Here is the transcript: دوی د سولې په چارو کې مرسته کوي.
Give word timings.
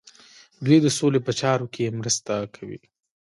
دوی 0.65 0.77
د 0.81 0.87
سولې 0.97 1.19
په 1.25 1.31
چارو 1.39 1.67
کې 1.73 1.95
مرسته 1.99 2.33
کوي. 2.55 2.79